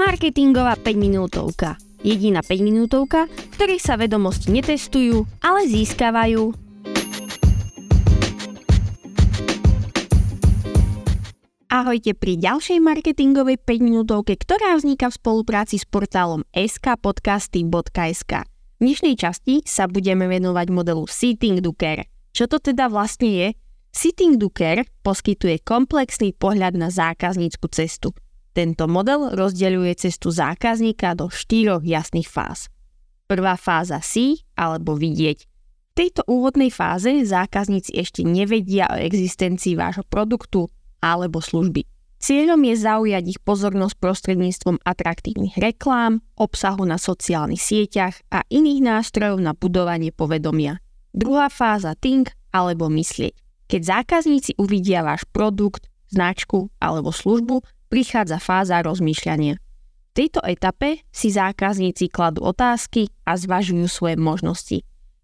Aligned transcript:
Marketingová 0.00 0.80
5 0.80 0.96
minútovka. 0.96 1.76
Jediná 2.00 2.40
5 2.40 2.64
minútovka, 2.64 3.28
v 3.28 3.52
ktorej 3.52 3.84
sa 3.84 4.00
vedomosti 4.00 4.48
netestujú, 4.48 5.28
ale 5.44 5.68
získavajú. 5.68 6.56
Ahojte 11.68 12.16
pri 12.16 12.40
ďalšej 12.40 12.80
marketingovej 12.80 13.60
5 13.60 13.84
minútovke, 13.84 14.40
ktorá 14.40 14.72
vzniká 14.80 15.12
v 15.12 15.20
spolupráci 15.20 15.76
s 15.76 15.84
portálom 15.84 16.48
skpodcasty.sk. 16.48 18.32
V 18.48 18.80
dnešnej 18.80 19.20
časti 19.20 19.60
sa 19.68 19.84
budeme 19.84 20.24
venovať 20.32 20.66
modelu 20.72 21.04
Sitting 21.04 21.60
Care. 21.76 22.08
Čo 22.32 22.48
to 22.48 22.56
teda 22.56 22.88
vlastne 22.88 23.28
je? 23.28 23.48
Sitting 23.92 24.40
Care 24.48 24.88
poskytuje 25.04 25.60
komplexný 25.60 26.32
pohľad 26.32 26.72
na 26.80 26.88
zákaznícku 26.88 27.68
cestu– 27.68 28.16
tento 28.50 28.90
model 28.90 29.34
rozdeľuje 29.38 29.94
cestu 29.94 30.34
zákazníka 30.34 31.14
do 31.14 31.30
štyroch 31.30 31.86
jasných 31.86 32.26
fáz. 32.26 32.66
Prvá 33.30 33.54
fáza 33.54 34.02
si 34.02 34.42
alebo 34.58 34.98
vidieť. 34.98 35.38
V 35.90 35.92
tejto 35.94 36.26
úvodnej 36.26 36.70
fáze 36.70 37.10
zákazníci 37.22 37.94
ešte 37.94 38.26
nevedia 38.26 38.90
o 38.90 38.98
existencii 38.98 39.78
vášho 39.78 40.02
produktu 40.06 40.66
alebo 40.98 41.38
služby. 41.38 41.86
Cieľom 42.20 42.60
je 42.68 42.76
zaujať 42.76 43.24
ich 43.32 43.40
pozornosť 43.40 43.96
prostredníctvom 43.96 44.76
atraktívnych 44.84 45.56
reklám, 45.56 46.20
obsahu 46.36 46.84
na 46.84 47.00
sociálnych 47.00 47.62
sieťach 47.62 48.20
a 48.28 48.44
iných 48.52 48.84
nástrojov 48.84 49.40
na 49.40 49.56
budovanie 49.56 50.12
povedomia. 50.12 50.84
Druhá 51.16 51.48
fáza 51.48 51.96
think 51.96 52.36
alebo 52.52 52.92
myslieť. 52.92 53.32
Keď 53.72 53.80
zákazníci 53.80 54.58
uvidia 54.60 55.00
váš 55.00 55.24
produkt, 55.32 55.88
značku 56.12 56.68
alebo 56.82 57.08
službu, 57.08 57.64
prichádza 57.90 58.38
fáza 58.38 58.80
rozmýšľania. 58.80 59.58
V 59.58 60.12
tejto 60.14 60.40
etape 60.46 61.02
si 61.10 61.34
zákazníci 61.34 62.08
kladú 62.08 62.46
otázky 62.46 63.10
a 63.26 63.34
zvažujú 63.34 63.86
svoje 63.90 64.16
možnosti. 64.16 64.78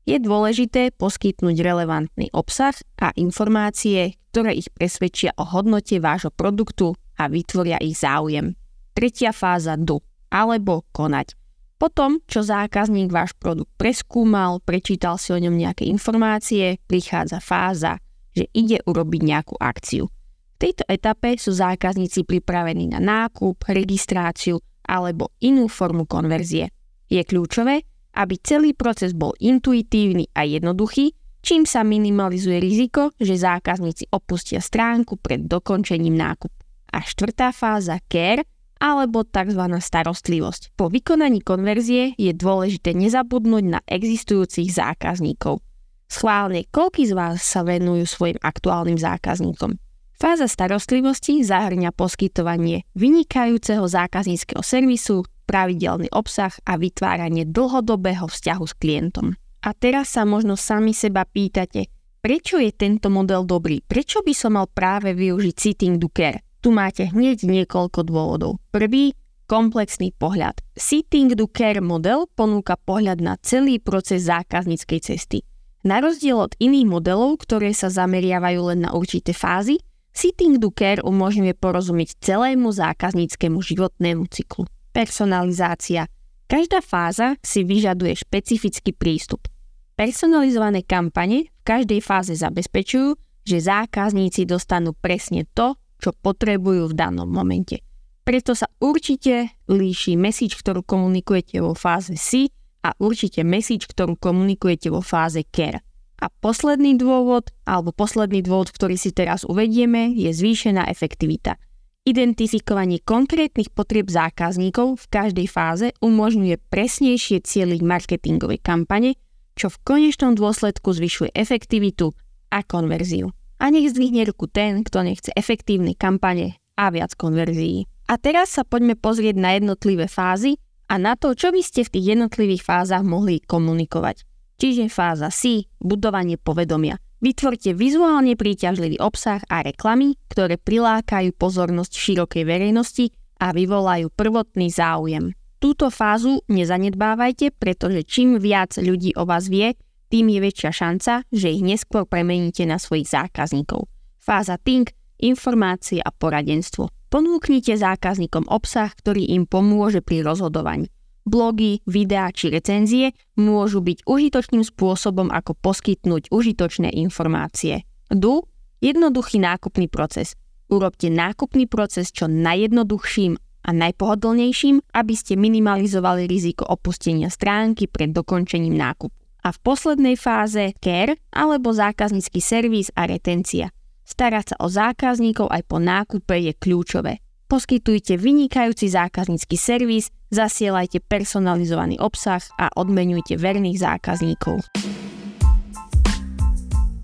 Je 0.07 0.17
dôležité 0.23 0.95
poskytnúť 0.95 1.59
relevantný 1.59 2.31
obsah 2.31 2.75
a 3.03 3.11
informácie, 3.19 4.15
ktoré 4.31 4.55
ich 4.55 4.71
presvedčia 4.71 5.35
o 5.35 5.43
hodnote 5.43 5.99
vášho 5.99 6.31
produktu 6.31 6.95
a 7.19 7.27
vytvoria 7.27 7.83
ich 7.83 7.99
záujem. 7.99 8.55
Tretia 8.95 9.35
fáza 9.35 9.75
do 9.75 10.03
alebo 10.31 10.87
konať. 10.95 11.35
Potom, 11.77 12.25
čo 12.25 12.41
zákazník 12.41 13.13
váš 13.13 13.37
produkt 13.37 13.69
preskúmal, 13.77 14.65
prečítal 14.65 15.21
si 15.21 15.35
o 15.35 15.39
ňom 15.39 15.53
nejaké 15.53 15.85
informácie, 15.85 16.81
prichádza 16.89 17.43
fáza, 17.43 18.01
že 18.33 18.49
ide 18.57 18.81
urobiť 18.87 19.21
nejakú 19.21 19.55
akciu. 19.61 20.09
V 20.57 20.65
tejto 20.73 20.89
etape 20.89 21.37
sú 21.37 21.53
zákazníci 21.53 22.25
pripravení 22.25 22.89
na 22.89 22.97
nákup, 22.97 23.69
registráciu 23.69 24.57
alebo 24.89 25.37
inú 25.45 25.69
formu 25.69 26.09
konverzie. 26.09 26.73
Je 27.13 27.21
kľúčové, 27.21 27.85
aby 28.17 28.41
celý 28.41 28.73
proces 28.73 29.13
bol 29.13 29.37
intuitívny 29.37 30.33
a 30.33 30.49
jednoduchý, 30.49 31.13
čím 31.45 31.69
sa 31.69 31.85
minimalizuje 31.85 32.57
riziko, 32.57 33.13
že 33.21 33.37
zákazníci 33.37 34.09
opustia 34.17 34.65
stránku 34.65 35.21
pred 35.21 35.45
dokončením 35.45 36.17
nákupu. 36.17 36.57
A 36.89 37.05
štvrtá 37.05 37.53
fáza 37.53 38.01
care 38.09 38.49
alebo 38.81 39.29
tzv. 39.29 39.61
starostlivosť. 39.61 40.73
Po 40.73 40.89
vykonaní 40.89 41.45
konverzie 41.45 42.17
je 42.17 42.33
dôležité 42.33 42.97
nezabudnúť 42.97 43.65
na 43.77 43.85
existujúcich 43.85 44.73
zákazníkov. 44.73 45.61
Schválne, 46.09 46.65
koľký 46.73 47.05
z 47.05 47.13
vás 47.13 47.45
sa 47.45 47.61
venujú 47.61 48.09
svojim 48.09 48.41
aktuálnym 48.41 48.97
zákazníkom? 48.97 49.77
Fáza 50.17 50.49
starostlivosti 50.49 51.45
zahrňa 51.45 51.93
poskytovanie 51.93 52.89
vynikajúceho 52.97 53.85
zákazníckého 53.85 54.65
servisu, 54.65 55.29
pravidelný 55.45 56.09
obsah 56.09 56.57
a 56.65 56.81
vytváranie 56.81 57.45
dlhodobého 57.45 58.25
vzťahu 58.25 58.65
s 58.65 58.75
klientom. 58.81 59.37
A 59.61 59.77
teraz 59.77 60.17
sa 60.17 60.25
možno 60.25 60.57
sami 60.57 60.97
seba 60.97 61.29
pýtate, 61.29 61.93
prečo 62.25 62.57
je 62.57 62.73
tento 62.73 63.13
model 63.13 63.45
dobrý? 63.45 63.85
Prečo 63.85 64.25
by 64.25 64.33
som 64.33 64.57
mal 64.57 64.73
práve 64.73 65.13
využiť 65.13 65.53
Sitting 65.53 66.01
do 66.01 66.09
Care? 66.09 66.41
Tu 66.65 66.73
máte 66.73 67.13
hneď 67.13 67.45
niekoľko 67.45 68.01
dôvodov. 68.09 68.57
Prvý, 68.73 69.13
komplexný 69.45 70.17
pohľad. 70.17 70.65
Sitting 70.81 71.37
do 71.37 71.45
Care 71.45 71.85
model 71.85 72.25
ponúka 72.33 72.81
pohľad 72.81 73.21
na 73.21 73.37
celý 73.45 73.77
proces 73.85 74.33
zákazníckej 74.33 75.01
cesty. 75.13 75.45
Na 75.85 76.01
rozdiel 76.01 76.41
od 76.41 76.57
iných 76.57 76.89
modelov, 76.89 77.37
ktoré 77.45 77.77
sa 77.77 77.93
zameriavajú 77.93 78.73
len 78.73 78.89
na 78.89 78.97
určité 78.97 79.37
fázy, 79.37 79.77
Sitting 80.17 80.57
do 80.57 80.73
Care 80.73 81.05
umožňuje 81.05 81.53
porozumieť 81.61 82.17
celému 82.25 82.73
zákazníckému 82.73 83.61
životnému 83.61 84.25
cyklu. 84.33 84.65
Personalizácia. 84.97 86.09
Každá 86.49 86.81
fáza 86.81 87.37
si 87.45 87.69
vyžaduje 87.69 88.17
špecifický 88.17 88.97
prístup. 88.97 89.45
Personalizované 89.93 90.89
kampane 90.89 91.53
v 91.53 91.63
každej 91.69 92.01
fáze 92.01 92.33
zabezpečujú, 92.33 93.13
že 93.45 93.61
zákazníci 93.61 94.49
dostanú 94.49 94.97
presne 94.97 95.45
to, 95.53 95.77
čo 96.01 96.17
potrebujú 96.17 96.89
v 96.89 96.97
danom 96.97 97.29
momente. 97.29 97.85
Preto 98.25 98.57
sa 98.57 98.73
určite 98.81 99.61
líši 99.69 100.17
message, 100.17 100.57
ktorú 100.57 100.81
komunikujete 100.81 101.61
vo 101.61 101.77
fáze 101.77 102.17
si 102.17 102.49
a 102.81 102.97
určite 103.05 103.45
message, 103.45 103.85
ktorú 103.85 104.17
komunikujete 104.17 104.89
vo 104.89 105.05
fáze 105.05 105.45
care. 105.53 105.86
A 106.17 106.33
posledný 106.33 106.97
dôvod, 106.97 107.53
alebo 107.69 107.93
posledný 107.93 108.41
dôvod, 108.41 108.73
ktorý 108.73 108.97
si 108.97 109.13
teraz 109.13 109.45
uvedieme, 109.45 110.17
je 110.17 110.33
zvýšená 110.33 110.89
efektivita. 110.89 111.61
Identifikovanie 112.07 113.03
konkrétnych 113.03 113.75
potrieb 113.75 114.07
zákazníkov 114.07 115.03
v 115.03 115.07
každej 115.11 115.47
fáze 115.51 115.91
umožňuje 115.99 116.57
presnejšie 116.71 117.43
cieliť 117.43 117.81
marketingové 117.83 118.63
kampane, 118.63 119.19
čo 119.59 119.67
v 119.67 119.81
konečnom 119.83 120.39
dôsledku 120.39 120.95
zvyšuje 120.95 121.35
efektivitu 121.35 122.15
a 122.55 122.63
konverziu. 122.63 123.35
A 123.59 123.75
nech 123.75 123.91
zdvihne 123.91 124.23
ruku 124.29 124.47
ten, 124.47 124.87
kto 124.87 125.03
nechce 125.03 125.35
efektívne 125.35 125.99
kampane 125.99 126.61
a 126.79 126.93
viac 126.95 127.17
konverzií. 127.19 127.91
A 128.07 128.23
teraz 128.23 128.55
sa 128.55 128.63
poďme 128.63 128.95
pozrieť 128.95 129.35
na 129.35 129.59
jednotlivé 129.59 130.07
fázy 130.07 130.63
a 130.87 131.03
na 131.03 131.19
to, 131.19 131.35
čo 131.35 131.51
by 131.51 131.59
ste 131.59 131.83
v 131.83 131.93
tých 131.99 132.07
jednotlivých 132.15 132.63
fázach 132.63 133.03
mohli 133.03 133.43
komunikovať. 133.43 134.23
Čiže 134.57 134.89
fáza 134.89 135.29
C, 135.29 135.69
budovanie 135.81 136.41
povedomia. 136.41 136.97
Vytvorte 137.21 137.73
vizuálne 137.73 138.37
príťažlivý 138.37 139.01
obsah 139.01 139.41
a 139.49 139.65
reklamy, 139.65 140.21
ktoré 140.29 140.61
prilákajú 140.61 141.33
pozornosť 141.37 141.93
širokej 141.93 142.45
verejnosti 142.45 143.13
a 143.41 143.53
vyvolajú 143.57 144.13
prvotný 144.13 144.69
záujem. 144.69 145.33
Túto 145.57 145.89
fázu 145.89 146.45
nezanedbávajte, 146.53 147.57
pretože 147.57 148.05
čím 148.05 148.37
viac 148.37 148.77
ľudí 148.77 149.17
o 149.17 149.25
vás 149.25 149.49
vie, 149.49 149.73
tým 150.13 150.29
je 150.31 150.41
väčšia 150.45 150.71
šanca, 150.71 151.13
že 151.33 151.49
ich 151.51 151.65
neskôr 151.65 152.05
premeníte 152.05 152.69
na 152.69 152.77
svojich 152.77 153.09
zákazníkov. 153.09 153.89
Fáza 154.21 154.61
Think, 154.61 154.93
informácie 155.19 155.99
a 156.05 156.13
poradenstvo. 156.13 156.93
Ponúknite 157.09 157.75
zákazníkom 157.75 158.47
obsah, 158.51 158.93
ktorý 158.93 159.33
im 159.33 159.49
pomôže 159.49 160.05
pri 160.05 160.21
rozhodovaní. 160.27 160.93
Blogy, 161.27 161.83
videá 161.91 162.31
či 162.31 162.55
recenzie 162.55 163.11
môžu 163.35 163.83
byť 163.83 164.07
užitočným 164.07 164.63
spôsobom, 164.63 165.35
ako 165.35 165.59
poskytnúť 165.59 166.31
užitočné 166.31 166.95
informácie. 166.95 167.83
Du 168.07 168.47
jednoduchý 168.79 169.43
nákupný 169.43 169.91
proces. 169.91 170.39
Urobte 170.71 171.11
nákupný 171.11 171.67
proces 171.67 172.15
čo 172.15 172.31
najjednoduchším 172.31 173.43
a 173.67 173.71
najpohodlnejším, 173.75 174.79
aby 174.95 175.15
ste 175.19 175.35
minimalizovali 175.35 176.31
riziko 176.31 176.63
opustenia 176.63 177.27
stránky 177.27 177.91
pred 177.91 178.15
dokončením 178.15 178.79
nákupu. 178.79 179.15
A 179.43 179.51
v 179.51 179.59
poslednej 179.63 180.15
fáze 180.15 180.75
care 180.79 181.19
alebo 181.35 181.75
zákaznícky 181.75 182.39
servis 182.39 182.95
a 182.95 183.07
retencia. 183.11 183.75
Starať 184.07 184.55
sa 184.55 184.57
o 184.63 184.71
zákazníkov 184.71 185.51
aj 185.51 185.63
po 185.67 185.83
nákupe 185.83 186.35
je 186.39 186.55
kľúčové. 186.55 187.26
Poskytujte 187.47 188.19
vynikajúci 188.19 188.91
zákaznícky 188.91 189.55
servis, 189.55 190.11
zasielajte 190.35 190.99
personalizovaný 190.99 191.95
obsah 192.03 192.43
a 192.59 192.75
odmenujte 192.75 193.39
verných 193.39 193.87
zákazníkov. 193.87 194.67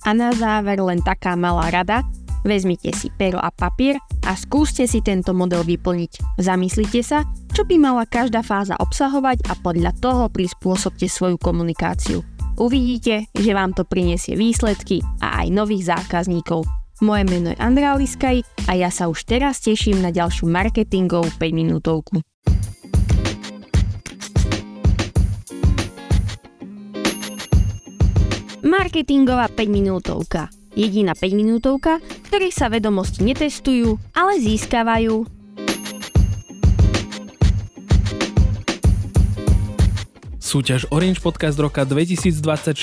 A 0.02 0.10
na 0.10 0.34
záver 0.34 0.82
len 0.82 0.98
taká 0.98 1.38
malá 1.38 1.70
rada, 1.70 2.02
vezmite 2.42 2.90
si 2.90 3.06
pero 3.14 3.38
a 3.38 3.54
papier 3.54 4.02
a 4.26 4.34
skúste 4.34 4.90
si 4.90 4.98
tento 4.98 5.30
model 5.30 5.62
vyplniť. 5.62 6.42
Zamyslite 6.42 7.06
sa, 7.06 7.22
čo 7.54 7.62
by 7.62 7.78
mala 7.78 8.02
každá 8.02 8.42
fáza 8.42 8.74
obsahovať 8.82 9.46
a 9.46 9.54
podľa 9.62 9.94
toho 10.02 10.26
prispôsobte 10.26 11.06
svoju 11.06 11.38
komunikáciu. 11.38 12.18
Uvidíte, 12.58 13.30
že 13.30 13.54
vám 13.54 13.78
to 13.78 13.86
prinesie 13.86 14.34
výsledky 14.34 15.06
a 15.22 15.46
aj 15.46 15.54
nových 15.54 15.94
zákazníkov. 15.94 16.81
Moje 17.02 17.26
meno 17.26 17.50
je 17.50 17.58
Andrea 17.58 17.98
Liskaj 17.98 18.46
a 18.70 18.78
ja 18.78 18.86
sa 18.86 19.10
už 19.10 19.26
teraz 19.26 19.58
teším 19.58 19.98
na 19.98 20.14
ďalšiu 20.14 20.46
marketingovú 20.46 21.34
5 21.34 21.50
minútovku. 21.50 22.22
Marketingová 28.62 29.50
5 29.50 29.66
minútovka. 29.66 30.46
Jediná 30.78 31.18
5 31.18 31.34
minútovka, 31.34 31.98
v 32.30 32.54
sa 32.54 32.70
vedomosti 32.70 33.26
netestujú, 33.26 33.98
ale 34.14 34.38
získavajú. 34.38 35.41
Súťaž 40.52 40.84
Orange 40.92 41.24
Podcast 41.24 41.56
roka 41.56 41.80
2024 41.80 42.76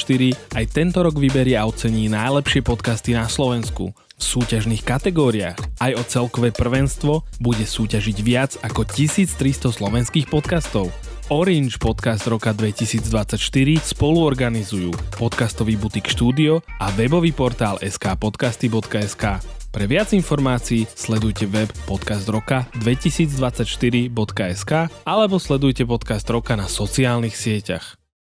aj 0.58 0.66
tento 0.74 1.06
rok 1.06 1.14
vyberie 1.14 1.54
a 1.54 1.70
ocení 1.70 2.10
najlepšie 2.10 2.66
podcasty 2.66 3.14
na 3.14 3.30
Slovensku. 3.30 3.94
V 3.94 4.24
súťažných 4.26 4.82
kategóriách 4.82 5.78
aj 5.78 5.92
o 5.94 6.02
celkové 6.02 6.50
prvenstvo 6.50 7.30
bude 7.38 7.62
súťažiť 7.62 8.18
viac 8.26 8.58
ako 8.66 8.90
1300 8.90 9.70
slovenských 9.70 10.26
podcastov. 10.34 10.90
Orange 11.30 11.78
Podcast 11.78 12.26
roka 12.26 12.58
2024 12.58 13.38
spoluorganizujú 13.86 14.90
podcastový 15.22 15.78
butik 15.78 16.10
štúdio 16.10 16.66
a 16.82 16.90
webový 16.98 17.38
portál 17.38 17.78
skpodcasty.sk. 17.86 19.59
Pre 19.70 19.86
viac 19.86 20.18
informácií 20.18 20.90
sledujte 20.90 21.46
web 21.46 21.70
Podcast 21.86 22.26
roka 22.26 22.66
2024.sk 22.82 24.90
alebo 25.06 25.38
sledujte 25.38 25.86
Podcast 25.86 26.26
roka 26.34 26.58
na 26.58 26.66
sociálnych 26.66 27.38
sieťach. 27.38 27.94